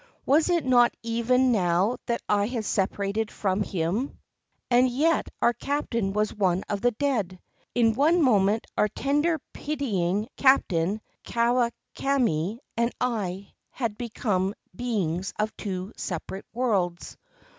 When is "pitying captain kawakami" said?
9.53-12.57